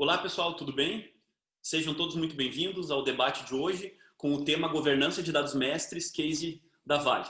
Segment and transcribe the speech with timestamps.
[0.00, 1.12] Olá, pessoal, tudo bem?
[1.60, 6.08] Sejam todos muito bem-vindos ao debate de hoje com o tema Governança de Dados Mestres,
[6.08, 7.28] case da Vale.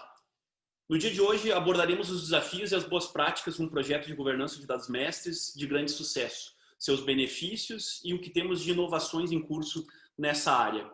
[0.86, 4.14] No dia de hoje, abordaremos os desafios e as boas práticas de um projeto de
[4.14, 9.32] governança de dados mestres de grande sucesso, seus benefícios e o que temos de inovações
[9.32, 9.86] em curso
[10.18, 10.93] nessa área.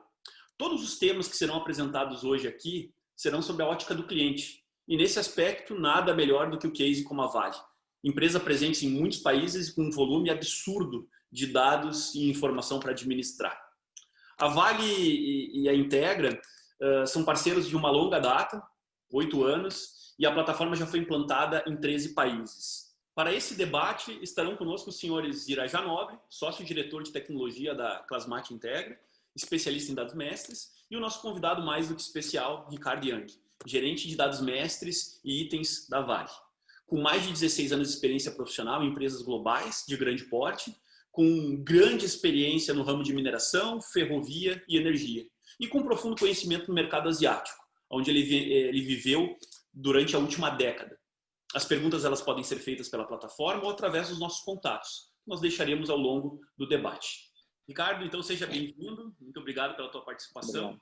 [0.56, 4.64] Todos os temas que serão apresentados hoje aqui serão sobre a ótica do cliente.
[4.86, 7.56] E nesse aspecto, nada melhor do que o case como a Vale.
[8.04, 13.60] Empresa presente em muitos países com um volume absurdo de dados e informação para administrar.
[14.38, 16.40] A Vale e a Integra
[17.06, 18.62] são parceiros de uma longa data,
[19.12, 22.94] oito anos, e a plataforma já foi implantada em 13 países.
[23.16, 28.98] Para esse debate estarão conosco os senhores Irajá Nobre, sócio-diretor de tecnologia da Clasmate Integra,
[29.34, 33.26] especialista em dados mestres, e o nosso convidado mais do que especial, Ricardo Young,
[33.66, 36.30] gerente de dados mestres e itens da Vale.
[36.86, 40.76] Com mais de 16 anos de experiência profissional em empresas globais de grande porte,
[41.14, 45.24] com grande experiência no ramo de mineração, ferrovia e energia,
[45.60, 47.56] e com profundo conhecimento no mercado asiático,
[47.88, 49.36] onde ele, ele viveu
[49.72, 50.98] durante a última década.
[51.54, 55.40] As perguntas elas podem ser feitas pela plataforma ou através dos nossos contatos, que nós
[55.40, 57.30] deixaremos ao longo do debate.
[57.68, 60.80] Ricardo, então seja bem-vindo, muito obrigado pela tua participação.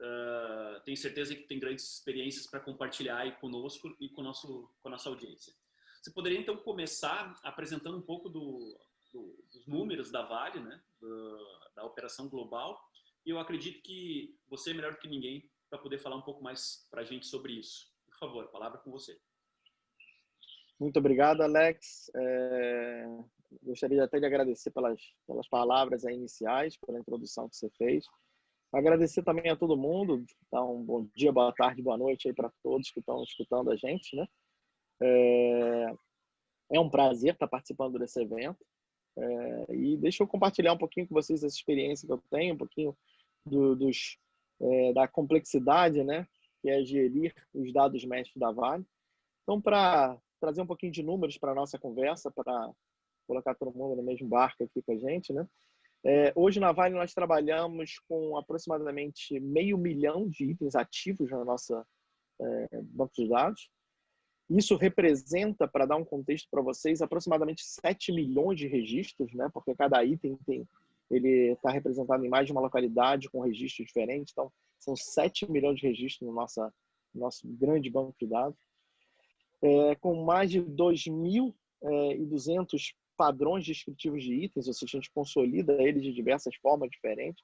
[0.00, 4.88] Uh, tenho certeza que tem grandes experiências para compartilhar aí conosco e com, nosso, com
[4.88, 5.52] a nossa audiência.
[6.00, 8.78] Você poderia então começar apresentando um pouco do,
[9.16, 10.80] do, dos números da Vale, né,
[11.74, 12.78] da operação global.
[13.24, 16.42] E eu acredito que você é melhor do que ninguém para poder falar um pouco
[16.42, 17.92] mais para a gente sobre isso.
[18.06, 19.18] Por favor, a palavra é com você.
[20.78, 22.10] Muito obrigado, Alex.
[22.14, 23.06] É...
[23.62, 28.04] Gostaria até de agradecer pelas, pelas palavras iniciais, pela introdução que você fez.
[28.72, 32.90] Agradecer também a todo mundo, um bom dia, boa tarde, boa noite aí para todos
[32.90, 34.26] que estão escutando a gente, né?
[35.00, 35.94] É,
[36.72, 38.58] é um prazer estar participando desse evento.
[39.18, 42.58] É, e deixa eu compartilhar um pouquinho com vocês essa experiência que eu tenho, um
[42.58, 42.96] pouquinho
[43.44, 44.18] do, dos,
[44.60, 46.26] é, da complexidade, né,
[46.60, 48.84] que é gerir os dados mestres da Vale.
[49.42, 52.70] Então, para trazer um pouquinho de números para a nossa conversa, para
[53.26, 55.46] colocar todo mundo no mesmo barco aqui com a gente, né?
[56.04, 61.84] É, hoje na Vale nós trabalhamos com aproximadamente meio milhão de itens ativos na nossa
[62.40, 63.68] é, banco de dados.
[64.48, 69.48] Isso representa, para dar um contexto para vocês, aproximadamente 7 milhões de registros, né?
[69.52, 70.68] porque cada item tem,
[71.10, 74.32] ele está representado em mais de uma localidade com registros diferentes.
[74.32, 76.72] Então, são 7 milhões de registros no nossa,
[77.12, 78.58] nosso grande banco de dados.
[79.62, 81.52] É, com mais de 2.200
[81.82, 87.42] é, padrões descritivos de itens, ou seja, a gente consolida eles de diversas formas diferentes.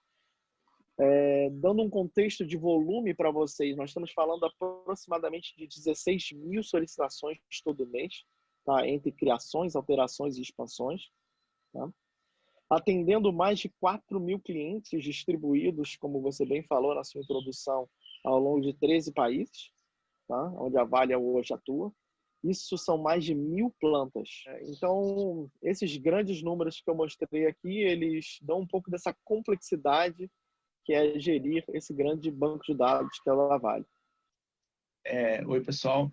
[0.98, 6.62] É, dando um contexto de volume para vocês, nós estamos falando aproximadamente de 16 mil
[6.62, 8.24] solicitações todo mês,
[8.64, 8.86] tá?
[8.86, 11.08] entre criações, alterações e expansões.
[11.72, 11.90] Tá?
[12.68, 17.88] Atendendo mais de 4 mil clientes distribuídos, como você bem falou na sua introdução,
[18.24, 19.72] ao longo de 13 países,
[20.28, 20.52] tá?
[20.58, 21.92] onde a Vale hoje atua.
[22.44, 24.44] Isso são mais de mil plantas.
[24.62, 30.28] Então, esses grandes números que eu mostrei aqui, eles dão um pouco dessa complexidade
[30.84, 33.84] que é gerir esse grande banco de dados que é a Vale.
[35.04, 36.12] É, oi, pessoal.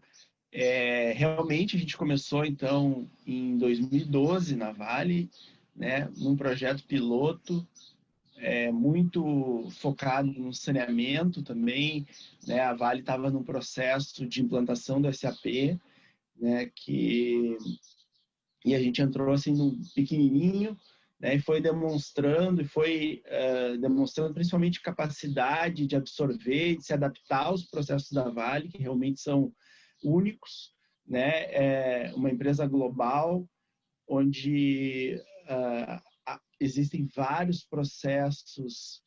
[0.51, 5.29] É, realmente a gente começou então em 2012 na Vale,
[5.75, 7.65] né, num projeto piloto
[8.37, 12.07] é, muito focado no saneamento também.
[12.47, 15.77] Né, a Vale estava num processo de implantação do SAP,
[16.35, 17.57] né, que
[18.65, 20.77] e a gente entrou assim no pequenininho
[21.19, 27.47] né, e foi demonstrando e foi uh, demonstrando principalmente capacidade de absorver, de se adaptar
[27.47, 29.53] aos processos da Vale, que realmente são
[30.03, 30.73] únicos,
[31.05, 33.45] né, é uma empresa global
[34.07, 39.01] onde uh, existem vários processos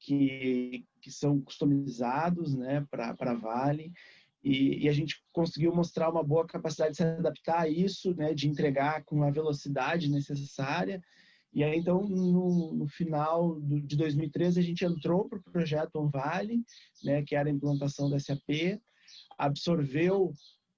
[0.00, 3.90] que, que são customizados, né, para a Vale
[4.42, 8.34] e, e, a gente conseguiu mostrar uma boa capacidade de se adaptar a isso, né,
[8.34, 11.02] de entregar com a velocidade necessária
[11.54, 15.96] e aí, então, no, no final do, de 2013, a gente entrou para o projeto
[15.96, 16.64] OnVale,
[17.04, 18.80] né, que era a implantação da SAP,
[19.38, 20.32] absorveu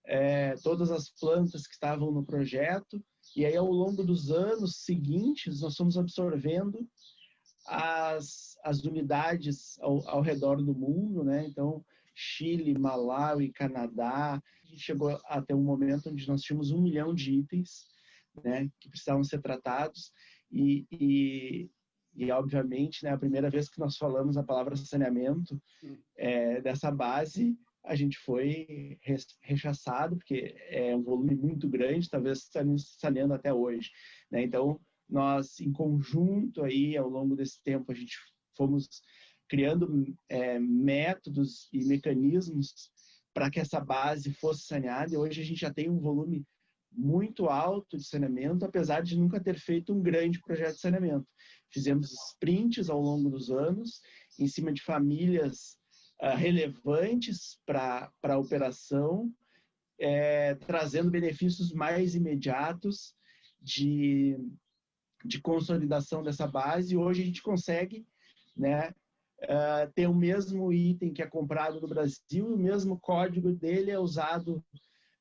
[0.05, 3.02] é, todas as plantas que estavam no projeto,
[3.34, 6.87] e aí, ao longo dos anos seguintes, nós fomos absorvendo
[7.67, 11.46] as, as unidades ao, ao redor do mundo, né?
[11.46, 11.84] Então,
[12.14, 17.32] Chile, Malawi, Canadá, a gente chegou até um momento onde nós tínhamos um milhão de
[17.32, 17.87] itens,
[18.44, 20.12] né, que precisavam ser tratados,
[20.50, 21.70] e, e,
[22.14, 25.60] e, obviamente, né, a primeira vez que nós falamos a palavra saneamento
[26.16, 28.98] é, dessa base, a gente foi
[29.40, 32.50] rechaçado, porque é um volume muito grande, talvez
[32.98, 33.90] saneando até hoje.
[34.31, 34.43] Né?
[34.43, 38.16] Então, nós, em conjunto, aí, ao longo desse tempo, a gente
[38.56, 38.88] fomos
[39.49, 42.90] criando é, métodos e mecanismos
[43.32, 45.14] para que essa base fosse saneada.
[45.14, 46.44] E hoje a gente já tem um volume
[46.96, 51.26] muito alto de saneamento, apesar de nunca ter feito um grande projeto de saneamento.
[51.70, 54.00] Fizemos sprints ao longo dos anos,
[54.38, 55.76] em cima de famílias
[56.22, 59.31] uh, relevantes para a operação,
[59.98, 63.14] é, trazendo benefícios mais imediatos
[63.60, 64.38] de,
[65.25, 66.94] de consolidação dessa base.
[66.94, 68.06] E hoje a gente consegue
[68.56, 68.94] né,
[69.42, 73.99] uh, ter o mesmo item que é comprado no Brasil, o mesmo código dele é
[73.99, 74.64] usado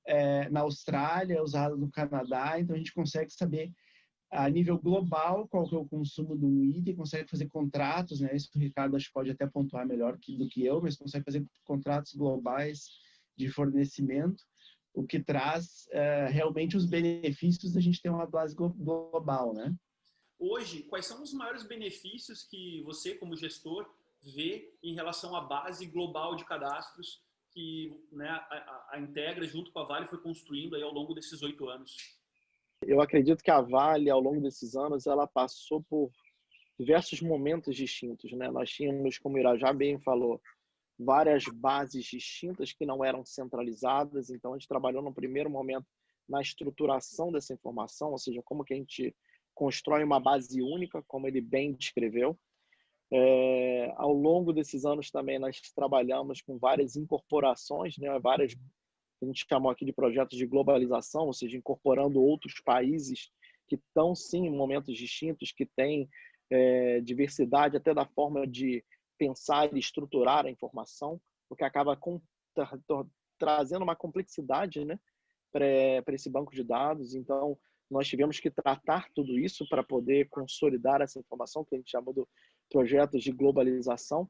[0.05, 3.73] é, na Austrália, é usado no Canadá, então a gente consegue saber
[4.31, 8.35] a nível global qual que é o consumo do item, consegue fazer contratos, né?
[8.35, 11.25] Isso o Ricardo acho que pode até pontuar melhor que, do que eu, mas consegue
[11.25, 12.89] fazer contratos globais
[13.37, 14.43] de fornecimento,
[14.93, 19.73] o que traz é, realmente os benefícios da gente ter uma base global, né?
[20.37, 23.89] Hoje, quais são os maiores benefícios que você, como gestor,
[24.21, 27.21] vê em relação à base global de cadastros
[27.55, 31.41] que né, a, a, Integra, junto com a Vale, foi construindo aí ao longo desses
[31.41, 31.95] oito anos?
[32.81, 36.11] Eu acredito que a Vale, ao longo desses anos, ela passou por
[36.77, 38.29] diversos momentos distintos.
[38.33, 38.51] Né?
[38.51, 40.41] Nós tínhamos, como o Irajá bem falou,
[40.99, 44.29] várias bases distintas que não eram centralizadas.
[44.29, 45.87] Então, a gente trabalhou no primeiro momento
[46.27, 49.15] na estruturação dessa informação, ou seja, como que a gente
[49.53, 52.37] constrói uma base única, como ele bem descreveu.
[53.11, 58.55] É, ao longo desses anos também nós trabalhamos com várias incorporações, né, várias
[59.21, 63.31] a gente chamou aqui de projetos de globalização, ou seja, incorporando outros países
[63.67, 66.09] que estão sim em momentos distintos, que têm
[66.51, 68.83] é, diversidade até da forma de
[69.17, 71.19] pensar e estruturar a informação,
[71.49, 72.21] o que acaba com,
[72.53, 72.77] tra,
[73.39, 74.99] trazendo uma complexidade, né,
[75.51, 77.15] para esse banco de dados.
[77.15, 77.57] Então,
[77.89, 82.13] nós tivemos que tratar tudo isso para poder consolidar essa informação que a gente chamou
[82.13, 82.27] do
[82.69, 84.29] projetos de globalização.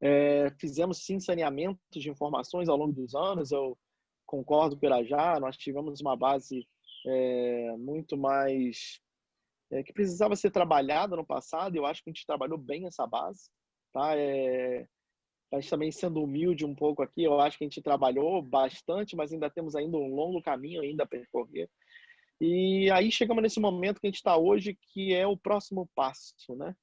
[0.00, 3.52] É, fizemos sim saneamento de informações ao longo dos anos.
[3.52, 3.78] Eu
[4.26, 6.66] concordo o Irajá, nós tivemos uma base
[7.06, 9.00] é, muito mais
[9.70, 11.76] é, que precisava ser trabalhada no passado.
[11.76, 13.50] Eu acho que a gente trabalhou bem essa base,
[13.92, 14.16] tá?
[14.16, 14.86] É,
[15.50, 19.32] mas também sendo humilde um pouco aqui, eu acho que a gente trabalhou bastante, mas
[19.32, 21.70] ainda temos ainda um longo caminho ainda a percorrer.
[22.40, 26.56] E aí chegamos nesse momento que a gente está hoje, que é o próximo passo,
[26.56, 26.74] né?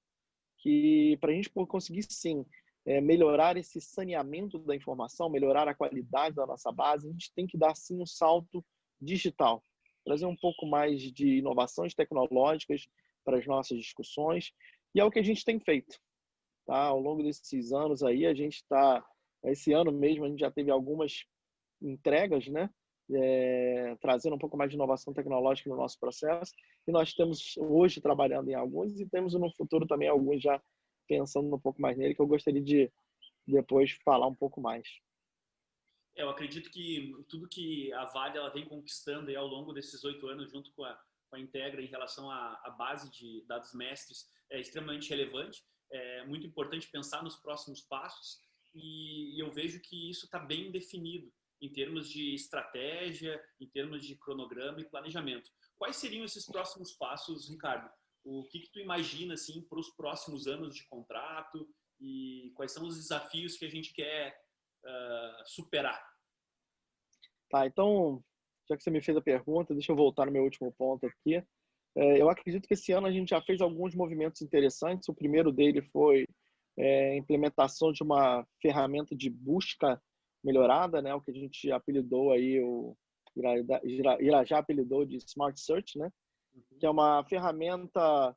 [0.61, 2.45] Que para a gente conseguir sim
[2.85, 7.45] é, melhorar esse saneamento da informação, melhorar a qualidade da nossa base, a gente tem
[7.45, 8.63] que dar sim um salto
[8.99, 9.63] digital,
[10.05, 12.87] trazer um pouco mais de inovações tecnológicas
[13.23, 14.51] para as nossas discussões
[14.93, 15.99] e é o que a gente tem feito.
[16.65, 16.85] Tá?
[16.85, 19.05] Ao longo desses anos aí, a gente está,
[19.45, 21.25] esse ano mesmo, a gente já teve algumas
[21.81, 22.69] entregas, né?
[23.13, 26.53] É, trazendo um pouco mais de inovação tecnológica no nosso processo.
[26.87, 30.61] E nós estamos hoje trabalhando em alguns e temos no futuro também alguns já
[31.07, 32.91] pensando um pouco mais nele, que eu gostaria de
[33.45, 34.87] depois falar um pouco mais.
[36.15, 40.51] Eu acredito que tudo que a Vale ela vem conquistando ao longo desses oito anos,
[40.51, 40.99] junto com a,
[41.29, 45.63] com a Integra, em relação à, à base de dados mestres, é extremamente relevante.
[45.91, 48.39] É muito importante pensar nos próximos passos
[48.73, 51.31] e eu vejo que isso está bem definido
[51.61, 55.49] em termos de estratégia, em termos de cronograma e planejamento.
[55.77, 57.89] Quais seriam esses próximos passos, Ricardo?
[58.23, 61.67] O que, que tu imagina assim para os próximos anos de contrato
[61.99, 64.35] e quais são os desafios que a gente quer
[64.83, 66.03] uh, superar?
[67.49, 68.23] Tá, então,
[68.67, 71.43] já que você me fez a pergunta, deixa eu voltar no meu último ponto aqui.
[71.95, 75.09] É, eu acredito que esse ano a gente já fez alguns movimentos interessantes.
[75.09, 76.25] O primeiro dele foi
[76.77, 80.01] é, a implementação de uma ferramenta de busca
[80.43, 81.13] melhorada, né?
[81.13, 82.95] O que a gente apelidou aí, o
[84.19, 86.11] Irajá apelidou de Smart Search, né?
[86.53, 86.79] Uhum.
[86.79, 88.35] Que é uma ferramenta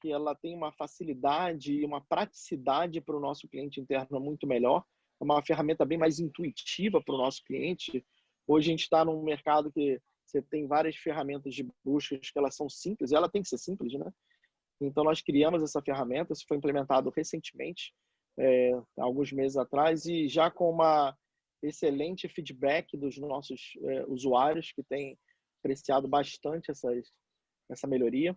[0.00, 4.84] que ela tem uma facilidade e uma praticidade para o nosso cliente interno muito melhor.
[5.20, 8.04] É uma ferramenta bem mais intuitiva para o nosso cliente.
[8.46, 12.54] Hoje a gente está num mercado que você tem várias ferramentas de buscas que elas
[12.54, 14.12] são simples, ela tem que ser simples, né?
[14.80, 17.94] Então nós criamos essa ferramenta, isso foi implementado recentemente,
[18.38, 21.16] é, alguns meses atrás, e já com uma
[21.62, 25.18] excelente feedback dos nossos é, usuários que têm
[25.60, 27.10] apreciado bastante essas,
[27.70, 28.36] essa melhoria.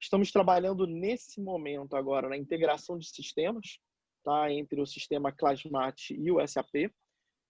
[0.00, 3.78] Estamos trabalhando nesse momento agora na integração de sistemas,
[4.24, 6.90] tá, entre o sistema Clasmat e o SAP,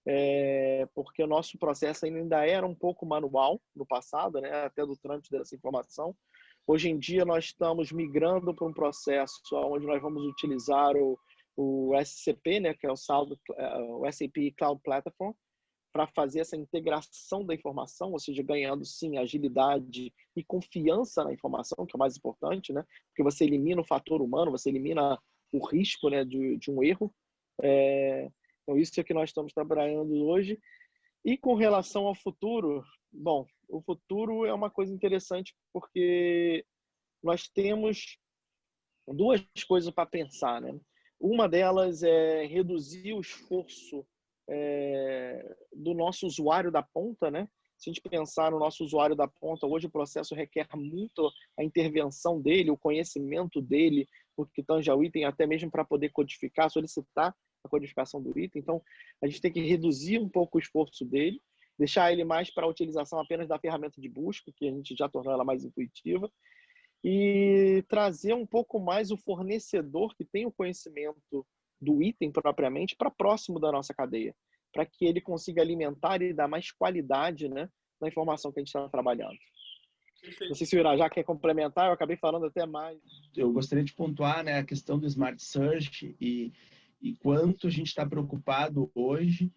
[0.09, 4.97] é, porque o nosso processo ainda era um pouco manual no passado, né, até do
[4.97, 6.15] trâmite dessa informação.
[6.67, 11.19] Hoje em dia nós estamos migrando para um processo onde nós vamos utilizar o
[11.57, 15.33] o SCP, né, que é o, saldo, é, o SAP Cloud Platform,
[15.93, 21.87] para fazer essa integração da informação, ou seja, ganhando sim agilidade e confiança na informação,
[21.87, 22.85] que é o mais importante, né?
[23.09, 25.19] Porque você elimina o fator humano, você elimina
[25.51, 27.15] o risco, né, de, de um erro.
[27.63, 28.31] É,
[28.63, 30.61] então isso é que nós estamos trabalhando hoje.
[31.25, 36.63] E com relação ao futuro, bom, o futuro é uma coisa interessante porque
[37.23, 38.19] nós temos
[39.09, 40.79] duas coisas para pensar, né?
[41.21, 44.07] Uma delas é reduzir o esforço
[44.49, 47.49] é, do nosso usuário da ponta, né?
[47.79, 51.63] Se a gente pensar no nosso usuário da ponta, hoje o processo requer muito a
[51.63, 56.71] intervenção dele, o conhecimento dele, o que tange ao item, até mesmo para poder codificar,
[56.71, 58.63] solicitar a codificação do item.
[58.63, 58.83] Então,
[59.23, 61.41] a gente tem que reduzir um pouco o esforço dele,
[61.79, 65.09] deixar ele mais para a utilização apenas da ferramenta de busca, que a gente já
[65.09, 66.31] tornou ela mais intuitiva,
[67.09, 71.47] e trazer um pouco mais o fornecedor que tem o conhecimento
[71.81, 74.35] do item propriamente para próximo da nossa cadeia,
[74.73, 77.71] para que ele consiga alimentar e dar mais qualidade né,
[78.01, 79.39] na informação que a gente está trabalhando.
[80.49, 82.99] Não sei se o Irajá quer complementar, eu acabei falando até mais.
[83.37, 86.53] Eu gostaria de pontuar né, a questão do Smart Search e,
[87.01, 89.53] e quanto a gente está preocupado hoje,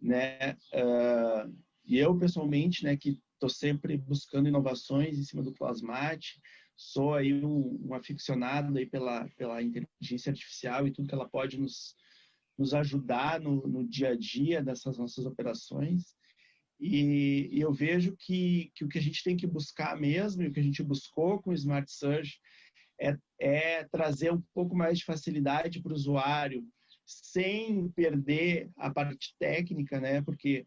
[0.00, 0.56] né?
[0.72, 6.38] Uh, e eu, pessoalmente, né, que estou sempre buscando inovações em cima do Plasmat,
[6.76, 11.58] sou aí um, um aficionado aí pela, pela inteligência artificial e tudo que ela pode
[11.58, 11.94] nos,
[12.58, 16.14] nos ajudar no, no dia a dia dessas nossas operações.
[16.80, 20.48] E, e, eu vejo que, que o que a gente tem que buscar mesmo, e
[20.48, 22.40] o que a gente buscou com o Smart Search,
[23.00, 26.66] é, é trazer um pouco mais de facilidade para o usuário,
[27.04, 30.22] sem perder a parte técnica, né?
[30.22, 30.66] Porque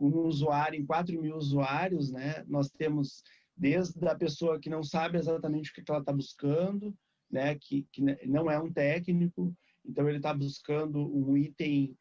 [0.00, 2.44] um usuário, em 4 mil usuários, né?
[2.46, 3.22] Nós temos
[3.58, 6.96] desde a pessoa que não sabe exatamente o que ela está buscando,
[7.30, 11.96] né, que, que não é um técnico, então ele está buscando um item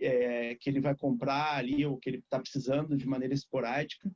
[0.00, 4.10] é, que ele vai comprar ali ou que ele está precisando de maneira esporádica.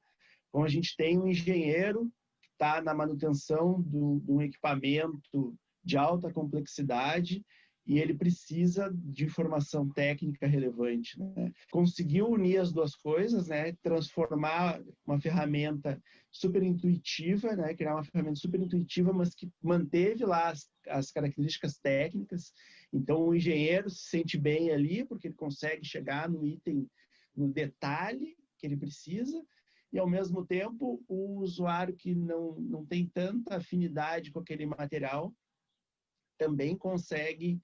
[0.49, 5.54] Então a gente tem um engenheiro que está na manutenção de um equipamento
[5.85, 7.45] de alta complexidade
[7.88, 11.18] e ele precisa de informação técnica relevante.
[11.18, 11.50] Né?
[11.71, 13.73] Conseguiu unir as duas coisas, né?
[13.83, 15.99] transformar uma ferramenta
[16.30, 17.75] super intuitiva, né?
[17.75, 22.52] criar uma ferramenta super intuitiva, mas que manteve lá as, as características técnicas.
[22.92, 26.87] Então, o engenheiro se sente bem ali, porque ele consegue chegar no item,
[27.35, 29.42] no detalhe que ele precisa,
[29.90, 35.33] e ao mesmo tempo o usuário que não, não tem tanta afinidade com aquele material
[36.37, 37.61] também consegue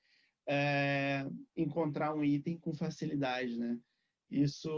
[0.47, 3.79] é, encontrar um item com facilidade, né?
[4.31, 4.69] Isso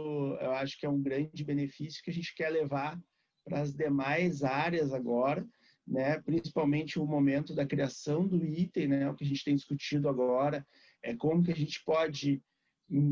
[0.41, 3.01] eu acho que é um grande benefício que a gente quer levar
[3.45, 5.47] para as demais áreas agora,
[5.87, 6.21] né?
[6.21, 9.11] Principalmente o momento da criação do item, né?
[9.11, 10.67] O que a gente tem discutido agora
[11.03, 12.43] é como que a gente pode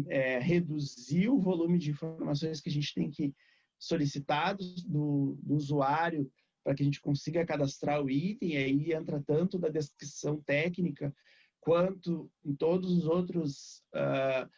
[0.08, 3.34] é, reduzir o volume de informações que a gente tem que
[3.78, 6.30] solicitar do, do usuário
[6.62, 8.52] para que a gente consiga cadastrar o item.
[8.52, 11.14] E aí entra tanto da descrição técnica
[11.64, 14.48] quanto em todos os outros uh,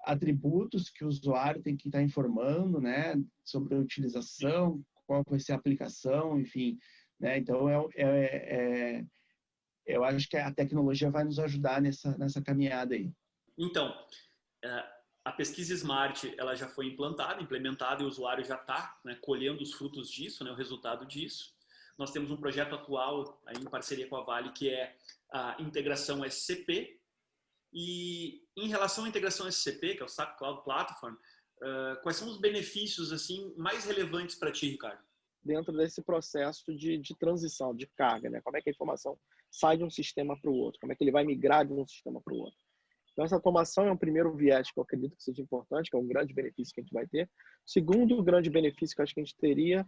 [0.00, 3.14] atributos que o usuário tem que estar informando, né,
[3.44, 6.76] sobre a utilização, qual vai ser a aplicação, enfim,
[7.20, 8.04] né, então é, é,
[8.98, 9.04] é,
[9.86, 13.12] eu acho que a tecnologia vai nos ajudar nessa, nessa caminhada aí.
[13.56, 13.94] Então,
[14.64, 14.84] é,
[15.24, 19.62] a pesquisa Smart ela já foi implantada, implementada e o usuário já está né, colhendo
[19.62, 21.54] os frutos disso, né, o resultado disso.
[22.00, 24.96] Nós temos um projeto atual aí, em parceria com a Vale que é
[25.30, 26.98] a integração SCP.
[27.74, 32.26] E em relação à integração SCP, que é o SAP Cloud Platform, uh, quais são
[32.26, 35.04] os benefícios assim mais relevantes para ti, Ricardo?
[35.44, 38.40] Dentro desse processo de, de transição, de carga, né?
[38.40, 39.18] Como é que a informação
[39.50, 40.80] sai de um sistema para o outro?
[40.80, 42.58] Como é que ele vai migrar de um sistema para o outro?
[43.12, 45.98] Então, essa automação é um primeiro viés que eu acredito que seja importante, que é
[45.98, 47.30] um grande benefício que a gente vai ter.
[47.66, 49.86] Segundo grande benefício que eu acho que a gente teria,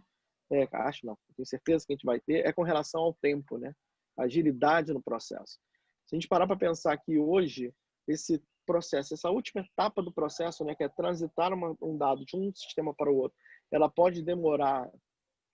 [0.51, 3.57] é, acho não, tenho certeza que a gente vai ter, é com relação ao tempo,
[3.57, 3.73] né?
[4.17, 5.59] agilidade no processo.
[6.05, 7.73] Se a gente parar para pensar que hoje
[8.07, 12.35] esse processo, essa última etapa do processo, né, que é transitar uma, um dado de
[12.35, 13.37] um sistema para o outro,
[13.71, 14.89] ela pode demorar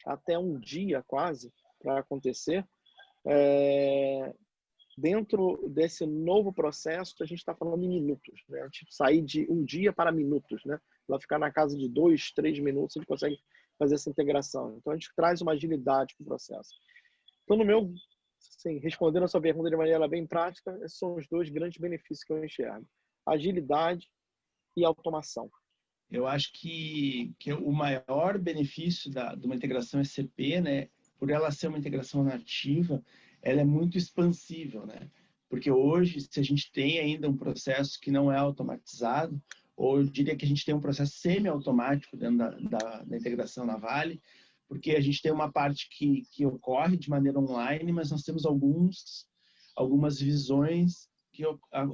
[0.05, 2.67] até um dia quase para acontecer.
[3.25, 4.33] É,
[4.97, 8.61] dentro desse novo processo, a gente está falando em minutos, né?
[8.61, 10.79] A gente sair de um dia para minutos, né?
[11.07, 13.39] Ela ficar na casa de dois, três minutos, a gente consegue
[13.79, 14.75] fazer essa integração.
[14.77, 16.69] Então, a gente traz uma agilidade para o processo.
[17.45, 17.91] Então, no meu
[18.39, 22.23] Sim, respondendo a sua pergunta de maneira bem prática, esses são os dois grandes benefícios
[22.23, 22.85] que eu enxergo:
[23.25, 24.09] agilidade
[24.75, 25.49] e automação.
[26.11, 31.51] Eu acho que, que o maior benefício da, de uma integração SCP, né, por ela
[31.51, 33.03] ser uma integração nativa,
[33.41, 35.09] ela é muito expansível, né?
[35.47, 39.41] Porque hoje, se a gente tem ainda um processo que não é automatizado,
[39.79, 43.65] ou eu diria que a gente tem um processo semi-automático dentro da, da, da, integração
[43.65, 44.21] na Vale,
[44.67, 48.45] porque a gente tem uma parte que, que ocorre de maneira online, mas nós temos
[48.45, 49.25] alguns,
[49.77, 51.45] algumas visões que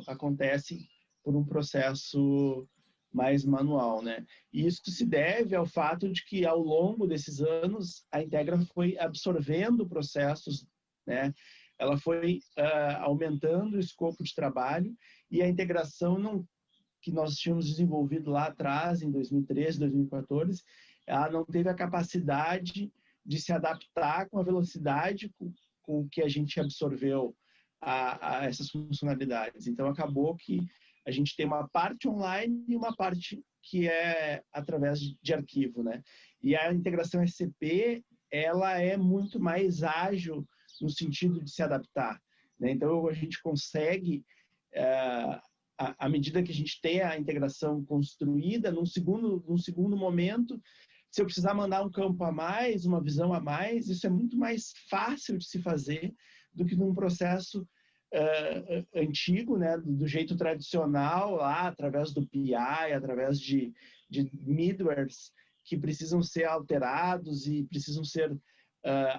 [0.07, 0.79] acontecem
[1.23, 2.67] por um processo
[3.13, 4.25] mais manual, né?
[4.51, 8.97] E isso se deve ao fato de que ao longo desses anos a Integra foi
[8.97, 10.67] absorvendo processos,
[11.05, 11.31] né?
[11.77, 14.91] Ela foi uh, aumentando o escopo de trabalho
[15.29, 16.47] e a integração não
[17.05, 20.63] que nós tínhamos desenvolvido lá atrás, em 2013, 2014,
[21.05, 22.91] ela não teve a capacidade
[23.23, 27.35] de se adaptar com a velocidade com, com que a gente absorveu
[27.79, 29.67] a, a, essas funcionalidades.
[29.67, 30.59] Então, acabou que
[31.05, 36.01] a gente tem uma parte online e uma parte que é através de, arquivo, né?
[36.41, 40.43] E a integração SCP, ela é muito mais ágil
[40.81, 42.19] no sentido de se adaptar.
[42.59, 42.71] Né?
[42.71, 44.25] Então, a gente consegue
[44.73, 45.39] é,
[45.77, 50.61] à medida que a gente tem a integração construída, num segundo, num segundo momento,
[51.11, 54.37] se eu precisar mandar um campo a mais, uma visão a mais, isso é muito
[54.37, 56.13] mais fácil de se fazer
[56.53, 57.61] do que num processo
[58.13, 63.73] uh, antigo, né, do jeito tradicional, lá através do PI, através de,
[64.09, 65.31] de middlewares
[65.63, 68.39] que precisam ser alterados e precisam ser uh,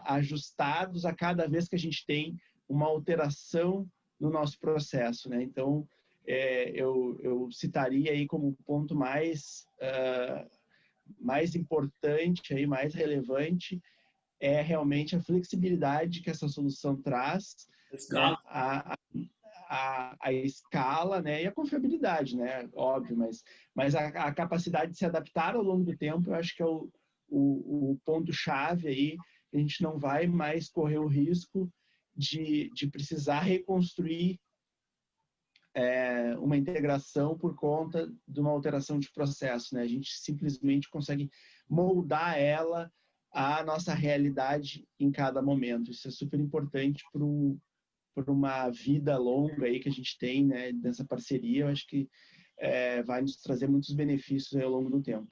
[0.04, 2.36] ajustados a cada vez que a gente tem
[2.68, 3.86] uma alteração
[4.18, 5.42] no nosso processo, né?
[5.42, 5.86] Então,
[6.26, 10.49] é, eu, eu, citaria aí como ponto mais, uh,
[11.21, 13.80] mais importante, aí, mais relevante,
[14.40, 17.68] é realmente a flexibilidade que essa solução traz,
[18.11, 18.37] né?
[18.47, 18.97] a, a,
[19.68, 21.42] a, a, escala né?
[21.42, 22.68] e a confiabilidade, né?
[22.75, 23.42] óbvio, mas,
[23.75, 26.66] mas a, a, capacidade de se adaptar ao longo do tempo, eu acho que é
[26.66, 26.90] o,
[27.28, 29.16] o, o ponto-chave aí,
[29.54, 31.73] a gente não vai mais correr o risco
[32.14, 34.38] de, de precisar reconstruir
[35.76, 39.75] é, uma integração por conta de uma alteração de processo.
[39.75, 39.83] Né?
[39.83, 41.30] A gente simplesmente consegue
[41.68, 42.90] moldar ela
[43.30, 45.90] à nossa realidade em cada momento.
[45.90, 47.60] Isso é super importante para um,
[48.26, 51.65] uma vida longa aí que a gente tem né, dessa parceria.
[51.65, 52.08] Eu acho que
[52.56, 55.30] é, vai nos trazer muitos benefícios ao longo do tempo.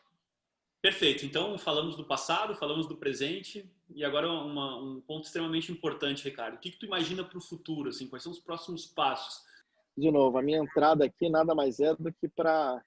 [0.82, 1.24] Perfeito.
[1.24, 6.56] Então, falamos do passado, falamos do presente e agora uma, um ponto extremamente importante, Ricardo.
[6.56, 7.88] O que, que tu imagina para o futuro?
[7.88, 9.53] Assim, quais são os próximos passos?
[9.96, 12.84] De novo, a minha entrada aqui nada mais é do que para,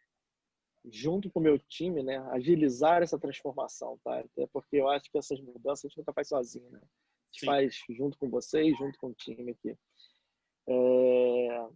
[0.86, 4.20] junto com o meu time, né, agilizar essa transformação, tá?
[4.20, 6.80] Até porque eu acho que essas mudanças a gente nunca faz sozinho, né?
[6.80, 7.46] A gente Sim.
[7.46, 9.78] faz junto com vocês, junto com o time aqui.
[10.68, 11.68] É...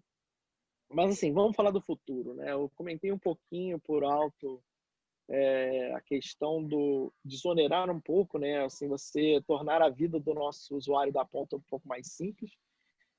[0.90, 2.52] Mas, assim, vamos falar do futuro, né?
[2.52, 4.62] Eu comentei um pouquinho por alto
[5.30, 8.66] é, a questão do desonerar um pouco, né?
[8.66, 12.52] Assim, você tornar a vida do nosso usuário da ponta um pouco mais simples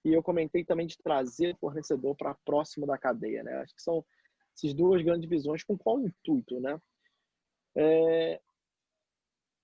[0.05, 3.55] e eu comentei também de trazer o fornecedor para próximo da cadeia, né?
[3.59, 4.05] Acho que são
[4.55, 6.81] essas duas grandes visões com qual intuito, né?
[7.77, 8.41] É...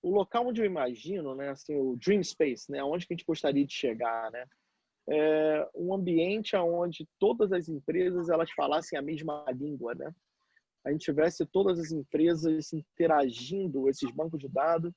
[0.01, 3.25] O local onde eu imagino, né, assim, o dream space, né, onde que a gente
[3.25, 4.45] gostaria de chegar, né?
[5.09, 10.13] É um ambiente onde todas as empresas elas falassem a mesma língua, né?
[10.85, 14.93] A gente tivesse todas as empresas interagindo esses bancos de dados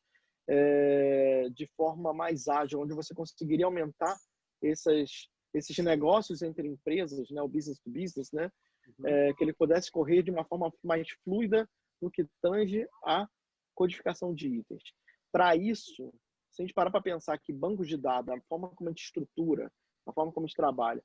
[0.48, 4.16] é, de forma mais ágil, onde você conseguiria aumentar
[4.62, 8.50] essas, esses negócios entre empresas, né, o business to business, né,
[8.98, 9.06] uhum.
[9.06, 11.68] é, que ele pudesse correr de uma forma mais fluida
[12.00, 13.28] no que tange a
[13.74, 14.82] codificação de itens.
[15.30, 16.12] Para isso,
[16.50, 19.04] se a gente parar para pensar que bancos de dados, a forma como a gente
[19.04, 19.70] estrutura,
[20.06, 21.02] a forma como a gente trabalha,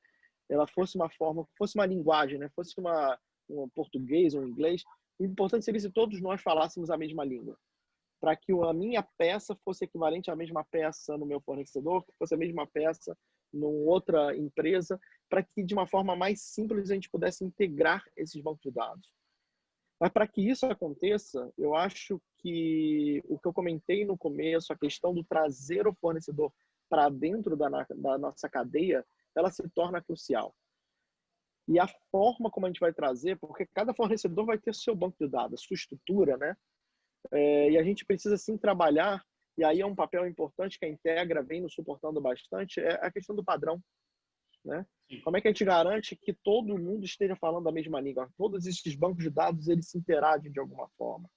[0.50, 3.18] ela fosse uma forma, fosse uma linguagem, né, fosse uma
[3.50, 4.84] um português ou um inglês,
[5.18, 7.58] o importante seria se todos nós falássemos a mesma língua
[8.20, 12.34] para que a minha peça fosse equivalente à mesma peça no meu fornecedor, que fosse
[12.34, 13.18] a mesma peça
[13.58, 18.42] numa outra empresa, para que de uma forma mais simples a gente pudesse integrar esses
[18.42, 19.12] bancos de dados.
[20.00, 24.78] Mas para que isso aconteça, eu acho que o que eu comentei no começo, a
[24.78, 26.54] questão do trazer o fornecedor
[26.88, 30.56] para dentro da, da nossa cadeia, ela se torna crucial.
[31.68, 35.18] E a forma como a gente vai trazer, porque cada fornecedor vai ter seu banco
[35.20, 36.56] de dados, sua estrutura, né?
[37.32, 39.26] É, e a gente precisa sim trabalhar,
[39.58, 43.12] e aí é um papel importante que a Integra vem nos suportando bastante, é a
[43.12, 43.82] questão do padrão.
[44.64, 44.86] Né?
[45.24, 48.30] Como é que a gente garante que todo mundo esteja falando a mesma língua?
[48.38, 51.30] Todos esses bancos de dados eles se interagem de alguma forma.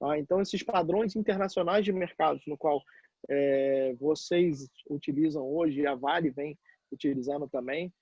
[0.00, 0.18] Tá?
[0.18, 2.82] Então, esses padrões internacionais de mercados, no qual
[3.28, 6.58] é, vocês utilizam hoje, e a Vale vem
[6.90, 7.92] utilizando também,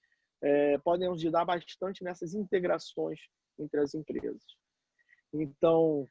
[0.42, 3.20] é, podem ajudar bastante nessas integrações
[3.58, 4.42] entre as empresas.
[5.32, 6.06] Então,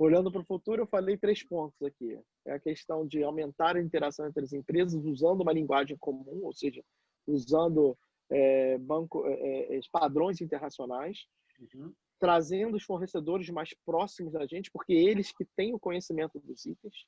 [0.00, 2.18] Olhando para o futuro, eu falei três pontos aqui.
[2.46, 6.54] É a questão de aumentar a interação entre as empresas usando uma linguagem comum, ou
[6.54, 6.82] seja,
[7.26, 7.94] usando
[8.30, 11.26] é, banco, é, é padrões internacionais.
[11.74, 11.92] Uhum.
[12.18, 17.04] trazendo os fornecedores mais próximos da gente, porque eles que têm o conhecimento dos itens,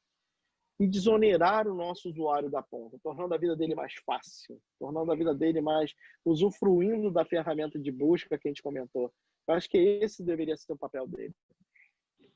[0.78, 5.16] e desonerar o nosso usuário da ponta, tornando a vida dele mais fácil, tornando a
[5.16, 9.10] vida dele mais usufruindo da ferramenta de busca que a gente comentou.
[9.48, 11.34] Eu acho que esse deveria ser o papel dele.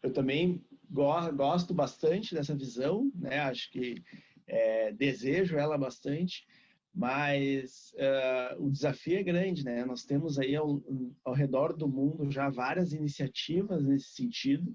[0.02, 3.40] Eu também gosto bastante dessa visão, né?
[3.40, 4.02] Acho que
[4.46, 6.46] é, desejo ela bastante,
[6.94, 9.84] mas uh, o desafio é grande, né?
[9.84, 10.82] Nós temos aí ao,
[11.24, 14.74] ao redor do mundo já várias iniciativas nesse sentido,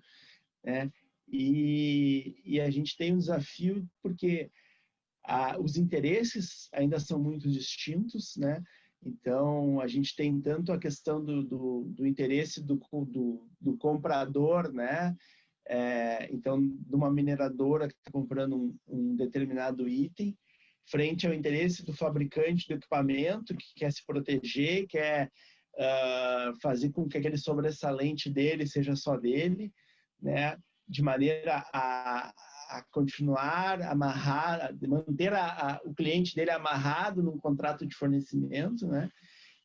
[0.64, 0.92] né?
[1.28, 4.52] E, e a gente tem um desafio porque
[5.24, 8.62] a, os interesses ainda são muito distintos, né?
[9.04, 14.72] Então, a gente tem tanto a questão do, do, do interesse do, do, do, comprador,
[14.72, 15.16] né?
[15.68, 20.38] É, então, de uma mineradora que está comprando um, um, determinado item,
[20.90, 25.32] frente ao interesse do fabricante do equipamento, que quer se proteger, quer
[25.76, 29.72] uh, fazer com que aquele sobressalente dele seja só dele,
[30.22, 30.58] né?
[30.88, 32.34] de maneira a,
[32.72, 39.12] a continuar amarrar, manter a, a, o cliente dele amarrado num contrato de fornecimento, né?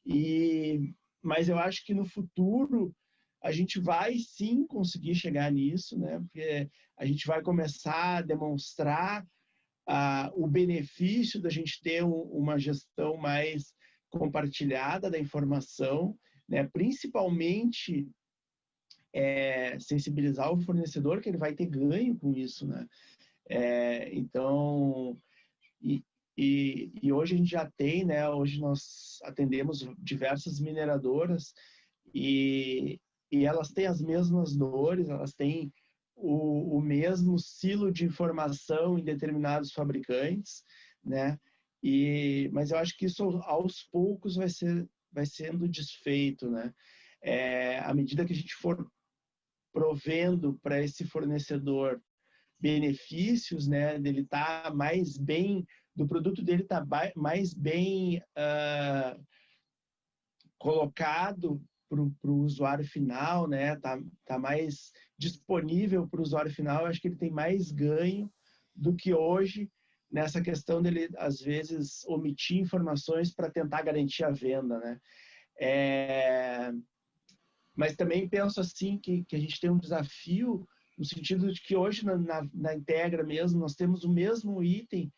[0.05, 0.92] E,
[1.23, 2.95] mas eu acho que no futuro
[3.42, 6.19] a gente vai sim conseguir chegar nisso, né?
[6.19, 9.25] Porque a gente vai começar a demonstrar
[10.35, 13.73] o benefício da gente ter um, uma gestão mais
[14.11, 16.64] compartilhada da informação, né?
[16.73, 18.09] Principalmente
[19.16, 22.87] é, sensibilizar o fornecedor que ele vai ter ganho com isso, né?
[23.48, 25.18] É, então,
[25.81, 26.05] e,
[26.37, 28.29] e, e, hoje a gente já tem, né?
[28.29, 31.55] Hoje nós atendemos diversas mineradoras
[32.14, 33.00] e,
[33.33, 35.72] e elas têm as mesmas dores, elas têm
[36.14, 40.62] o, o mesmo silo de informação em determinados fabricantes,
[41.02, 41.38] né?
[41.83, 46.74] E, mas eu acho que isso aos poucos vai ser vai sendo desfeito, né?
[47.22, 48.87] É, à medida que a gente for
[49.76, 52.00] provendo para esse fornecedor
[52.58, 56.82] benefícios, né, dele tá mais bem, do produto dele tá
[57.14, 59.22] mais bem uh,
[60.56, 66.86] colocado para o usuário final, né, tá, tá mais disponível para o usuário final, eu
[66.86, 68.32] acho que ele tem mais ganho
[68.74, 69.70] do que hoje
[70.10, 74.98] nessa questão dele, às vezes, omitir informações para tentar garantir a venda, né.
[75.60, 76.72] É,
[77.76, 81.76] mas também penso assim que, que a gente tem um desafio no sentido de que
[81.76, 85.12] hoje na, na, na Integra mesmo nós temos o mesmo item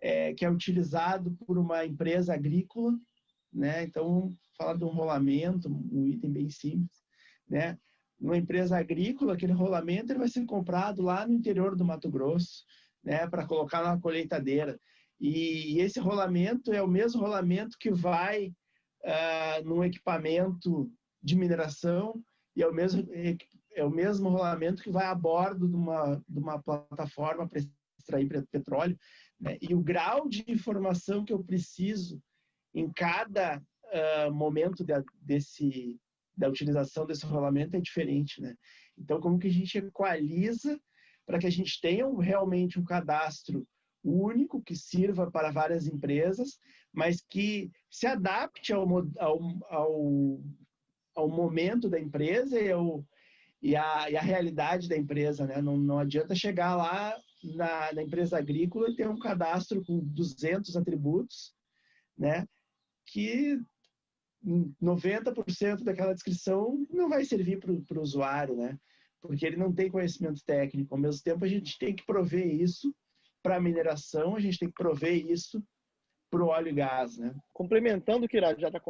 [0.00, 2.96] é, que é utilizado por uma empresa agrícola,
[3.52, 3.82] né?
[3.82, 7.02] Então, falar de um rolamento, um item bem simples,
[7.48, 7.78] né?
[8.20, 12.64] Numa empresa agrícola, aquele rolamento ele vai ser comprado lá no interior do Mato Grosso,
[13.02, 13.26] né?
[13.26, 14.78] Para colocar na colheitadeira.
[15.18, 18.48] E, e esse rolamento é o mesmo rolamento que vai
[19.02, 20.90] uh, num equipamento
[21.22, 22.22] de mineração
[22.54, 23.06] e é o mesmo,
[23.74, 27.60] é o mesmo rolamento que vai a bordo de uma, de uma plataforma para
[27.98, 28.98] extrair petróleo.
[29.38, 29.58] Né?
[29.60, 32.20] E o grau de informação que eu preciso
[32.74, 35.98] em cada uh, momento de, desse,
[36.36, 38.40] da utilização desse rolamento é diferente.
[38.40, 38.54] Né?
[38.98, 40.80] Então, como que a gente equaliza
[41.26, 43.66] para que a gente tenha realmente um cadastro
[44.02, 46.58] único que sirva para várias empresas,
[46.92, 48.86] mas que se adapte ao,
[49.18, 50.40] ao, ao
[51.16, 53.04] ao momento da empresa e, ao,
[53.62, 55.46] e, a, e a realidade da empresa.
[55.46, 55.60] Né?
[55.62, 60.76] Não, não adianta chegar lá na, na, empresa agrícola e ter um cadastro com 200
[60.76, 61.54] atributos,
[62.16, 62.46] né?
[63.06, 63.58] que
[64.44, 68.78] 90% daquela descrição não vai servir para o usuário, né?
[69.20, 70.94] porque ele não tem conhecimento técnico.
[70.94, 72.94] Ao mesmo tempo, a gente tem que prover isso
[73.42, 75.62] para a mineração, a gente tem que prover isso
[76.36, 77.34] para o óleo e gás, né?
[77.54, 78.80] Complementando o que Irajá tá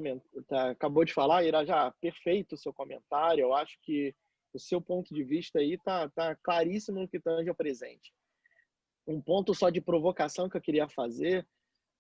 [0.49, 3.43] tá, acabou de falar, Irajá, perfeito o seu comentário.
[3.43, 4.13] Eu acho que
[4.53, 8.13] o seu ponto de vista aí tá, tá claríssimo no que tange ao presente.
[9.07, 11.47] Um ponto só de provocação que eu queria fazer,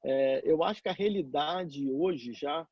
[0.05, 2.67] é, eu acho que a realidade hoje já,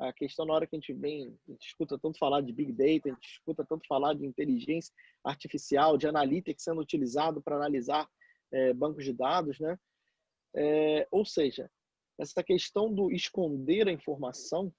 [0.00, 2.72] a questão na hora que a gente vem, a gente escuta tanto falar de Big
[2.72, 8.08] Data, a gente escuta tanto falar de inteligência artificial, de analytics sendo utilizado para analisar
[8.52, 9.78] é, bancos de dados, né?
[10.56, 11.70] É, ou seja,
[12.18, 14.72] essa questão do esconder a informação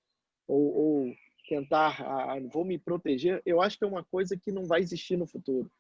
[0.47, 1.15] ou, ou
[1.47, 5.17] tentar, ah, vou me proteger, eu acho que é uma coisa que não vai existir
[5.17, 5.71] no futuro.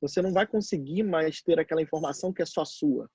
[0.00, 3.10] Você não vai conseguir mais ter aquela informação que é só sua,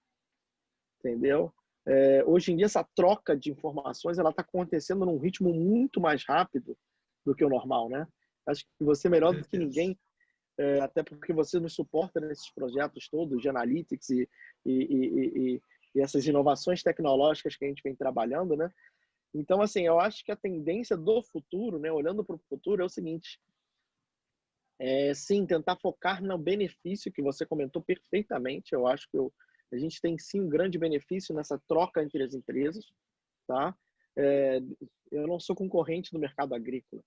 [1.00, 1.54] entendeu?
[1.86, 6.24] É, hoje em dia essa troca de informações ela está acontecendo num ritmo muito mais
[6.26, 6.78] rápido
[7.26, 8.08] do que o normal, né?
[8.46, 9.98] Acho que você é melhor do que ninguém,
[10.58, 14.28] é, até porque você nos suporta nesses projetos todos de analytics e,
[14.66, 15.62] e, e,
[15.96, 18.72] e essas inovações tecnológicas que a gente vem trabalhando, né?
[19.34, 22.86] Então, assim, eu acho que a tendência do futuro, né, olhando para o futuro, é
[22.86, 23.40] o seguinte:
[24.80, 28.74] é, sim, tentar focar no benefício que você comentou perfeitamente.
[28.74, 29.32] Eu acho que eu,
[29.72, 32.86] a gente tem sim um grande benefício nessa troca entre as empresas,
[33.48, 33.76] tá?
[34.18, 34.60] É,
[35.12, 37.04] eu não sou concorrente do mercado agrícola,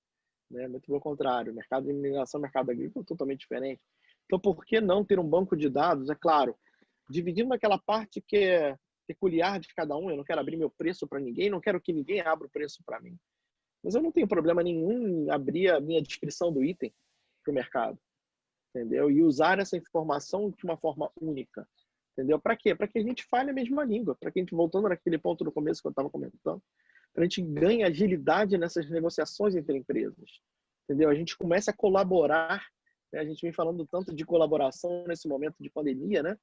[0.50, 0.68] né?
[0.68, 3.82] Muito pelo contrário, mercado de mineração, mercado agrícola é totalmente diferente.
[4.26, 6.08] Então, por que não ter um banco de dados?
[6.08, 6.56] É claro,
[7.12, 10.10] dividindo aquela parte que é peculiar de cada um.
[10.10, 12.82] Eu não quero abrir meu preço para ninguém, não quero que ninguém abra o preço
[12.84, 13.16] para mim.
[13.84, 16.92] Mas eu não tenho problema nenhum em abrir a minha descrição do item
[17.44, 17.98] para o mercado,
[18.70, 19.10] entendeu?
[19.10, 21.68] E usar essa informação de uma forma única,
[22.12, 22.40] entendeu?
[22.40, 22.74] Para quê?
[22.74, 25.42] Para que a gente fale a mesma língua, para que a gente, voltando naquele ponto
[25.44, 26.62] do começo que eu estava comentando,
[27.12, 30.40] para a gente ganhe agilidade nessas negociações entre empresas,
[30.84, 31.10] entendeu?
[31.10, 32.64] A gente começa a colaborar,
[33.12, 33.20] né?
[33.20, 36.38] a gente vem falando tanto de colaboração nesse momento de pandemia, né?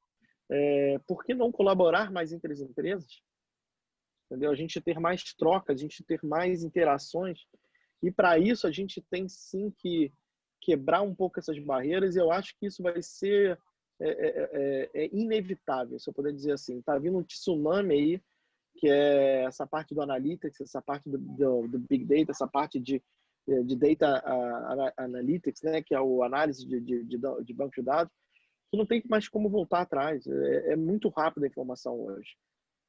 [0.51, 3.21] É, por que não colaborar mais entre as empresas?
[4.25, 4.51] Entendeu?
[4.51, 7.45] A gente ter mais trocas, a gente ter mais interações.
[8.01, 10.11] E para isso a gente tem sim que
[10.61, 12.15] quebrar um pouco essas barreiras.
[12.15, 13.59] E eu acho que isso vai ser
[13.99, 16.79] é, é, é, é inevitável, se eu puder dizer assim.
[16.79, 18.21] Está vindo um tsunami aí,
[18.77, 22.79] que é essa parte do analytics, essa parte do, do, do big data, essa parte
[22.79, 23.01] de,
[23.47, 24.23] de data
[24.95, 28.13] analytics, né, que é o análise de, de, de, de banco de dados
[28.69, 30.25] que não tem mais como voltar atrás.
[30.27, 32.35] É, é muito rápida a informação hoje.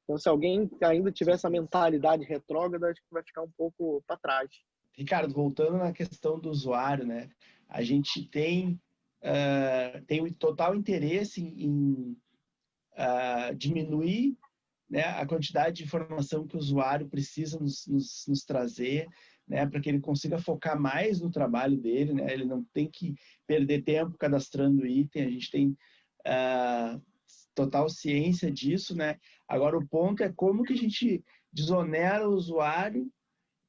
[0.03, 4.17] Então, se alguém ainda tiver essa mentalidade retrógrada, acho que vai ficar um pouco para
[4.17, 4.49] trás.
[4.93, 7.29] Ricardo, voltando na questão do usuário, né?
[7.69, 8.79] A gente tem
[9.21, 12.17] uh, tem o total interesse em
[12.93, 14.37] uh, diminuir
[14.89, 19.07] né, a quantidade de informação que o usuário precisa nos, nos, nos trazer,
[19.51, 22.33] né, para que ele consiga focar mais no trabalho dele, né?
[22.33, 25.25] Ele não tem que perder tempo cadastrando item.
[25.25, 25.77] A gente tem
[26.25, 27.01] uh,
[27.53, 29.19] total ciência disso, né?
[29.45, 33.11] Agora o ponto é como que a gente desonera o usuário,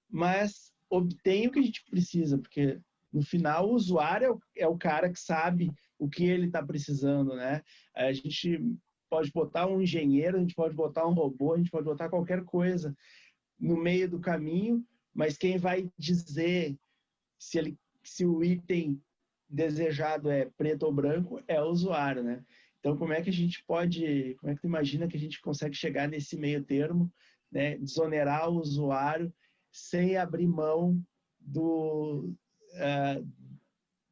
[0.09, 2.79] mas obtém o que a gente precisa, porque
[3.13, 7.35] no final o usuário é o, é cara que sabe o que ele está precisando,
[7.35, 7.61] né?
[7.93, 8.57] A gente
[9.11, 12.45] pode botar um engenheiro, a gente pode botar um robô, a gente pode botar qualquer
[12.45, 12.97] coisa
[13.59, 16.77] no meio do caminho, mas quem vai dizer
[17.39, 19.01] se, ele, se o item
[19.49, 22.45] desejado é preto ou branco é o usuário, né?
[22.81, 25.41] Então, como é que a gente pode, como é que tu imagina que a gente
[25.41, 27.13] consegue chegar nesse meio termo,
[27.51, 27.77] né?
[27.79, 29.33] Desonerar o usuário
[29.71, 31.01] sem abrir mão
[31.39, 32.35] do,
[32.75, 33.29] uh,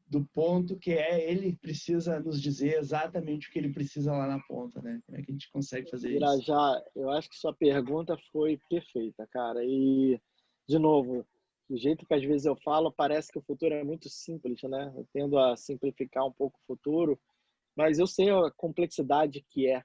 [0.06, 4.40] do ponto que é ele precisa nos dizer exatamente o que ele precisa lá na
[4.40, 5.00] ponta, né?
[5.06, 6.42] Como é que a gente consegue fazer isso?
[6.42, 9.64] Já, eu acho que sua pergunta foi perfeita, cara.
[9.64, 10.20] E
[10.70, 11.26] de novo,
[11.68, 14.92] do jeito que às vezes eu falo, parece que o futuro é muito simples, né?
[14.96, 17.20] Eu tendo a simplificar um pouco o futuro,
[17.74, 19.82] mas eu sei a complexidade que é,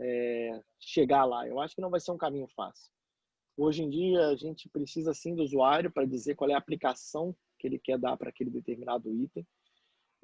[0.00, 1.46] é chegar lá.
[1.46, 2.90] Eu acho que não vai ser um caminho fácil.
[3.56, 7.32] Hoje em dia, a gente precisa sim do usuário para dizer qual é a aplicação
[7.56, 9.46] que ele quer dar para aquele determinado item.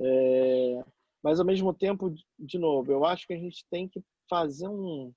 [0.00, 0.84] É,
[1.22, 5.12] mas, ao mesmo tempo, de novo, eu acho que a gente tem que fazer um,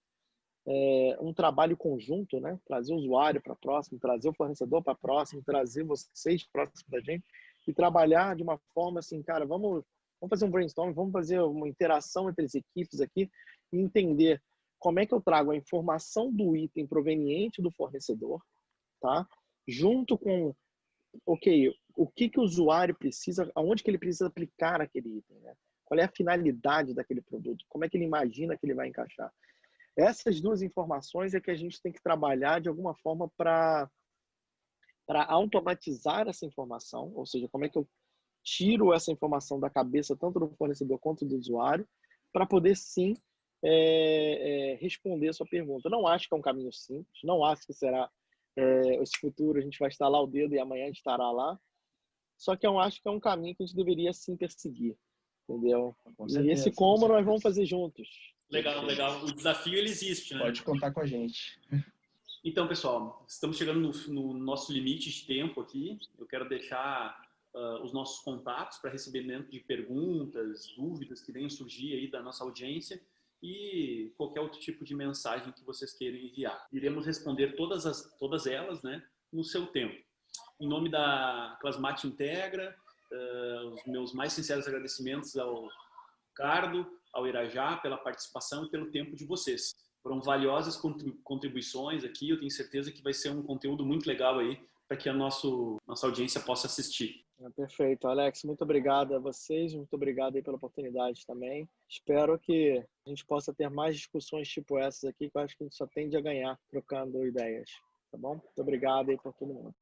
[0.67, 2.59] é, um trabalho conjunto, né?
[2.65, 7.23] Trazer o usuário para próximo, trazer o fornecedor para próximo, trazer vocês próximo da gente
[7.67, 9.83] e trabalhar de uma forma assim, cara, vamos,
[10.19, 13.29] vamos fazer um brainstorm, vamos fazer uma interação entre as equipes aqui
[13.71, 14.41] e entender
[14.79, 18.41] como é que eu trago a informação do item proveniente do fornecedor,
[18.99, 19.27] tá?
[19.67, 20.55] Junto com,
[21.25, 25.53] ok, o que que o usuário precisa, aonde que ele precisa aplicar aquele item, né?
[25.85, 27.65] Qual é a finalidade daquele produto?
[27.67, 29.31] Como é que ele imagina que ele vai encaixar?
[29.99, 33.89] Essas duas informações é que a gente tem que trabalhar de alguma forma para
[35.05, 37.87] para automatizar essa informação, ou seja, como é que eu
[38.43, 41.87] tiro essa informação da cabeça tanto do fornecedor quanto do usuário,
[42.31, 43.15] para poder sim
[43.63, 45.89] é, é, responder a sua pergunta.
[45.89, 48.07] Não acho que é um caminho simples, não acho que será
[48.55, 51.59] é, esse futuro a gente vai estalar o dedo e amanhã a gente estará lá.
[52.37, 54.95] Só que eu acho que é um caminho que a gente deveria sim perseguir,
[55.47, 55.95] entendeu?
[56.29, 58.07] e esse como nós vamos fazer juntos.
[58.51, 59.23] Legal, legal.
[59.23, 60.39] O desafio ele existe, né?
[60.39, 61.59] Pode contar com a gente.
[62.43, 65.99] Então, pessoal, estamos chegando no, no nosso limite de tempo aqui.
[66.17, 67.21] Eu quero deixar
[67.53, 72.43] uh, os nossos contatos para recebimento de perguntas, dúvidas que venham surgir aí da nossa
[72.43, 73.01] audiência
[73.41, 76.67] e qualquer outro tipo de mensagem que vocês queiram enviar.
[76.71, 80.01] Iremos responder todas, as, todas elas né, no seu tempo.
[80.59, 82.75] Em nome da Clasmate Integra,
[83.11, 85.67] uh, os meus mais sinceros agradecimentos ao
[86.29, 89.75] Ricardo, ao Irajá pela participação e pelo tempo de vocês.
[90.01, 90.77] Foram valiosas
[91.23, 95.07] contribuições aqui, eu tenho certeza que vai ser um conteúdo muito legal aí para que
[95.07, 97.23] a nosso, nossa audiência possa assistir.
[97.41, 101.69] É, perfeito, Alex, muito obrigado a vocês, muito obrigado aí pela oportunidade também.
[101.87, 105.63] Espero que a gente possa ter mais discussões tipo essas aqui, que eu acho que
[105.63, 107.69] a gente só tende a ganhar trocando ideias,
[108.11, 108.35] tá bom?
[108.35, 109.75] Muito obrigado aí por todo mundo.